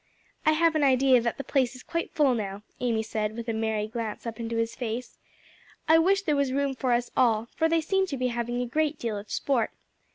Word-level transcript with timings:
"I 0.47 0.53
have 0.53 0.73
an 0.73 0.83
idea 0.83 1.21
that 1.21 1.37
the 1.37 1.43
place 1.43 1.75
is 1.75 1.83
quite 1.83 2.11
full 2.11 2.33
now," 2.33 2.63
Amy 2.79 3.03
said, 3.03 3.37
with 3.37 3.47
a 3.47 3.53
merry 3.53 3.85
glance 3.87 4.25
up 4.25 4.39
into 4.39 4.55
his 4.57 4.73
face. 4.75 5.19
"I 5.87 5.99
wish 5.99 6.23
there 6.23 6.35
was 6.35 6.51
room 6.51 6.73
for 6.73 6.91
us 6.93 7.11
all, 7.15 7.49
for 7.55 7.69
they 7.69 7.81
seem 7.81 8.07
to 8.07 8.17
be 8.17 8.29
having 8.29 8.59
a 8.63 8.65
great 8.65 8.97
deal 8.97 9.15
of 9.19 9.29
sport. 9.29 9.69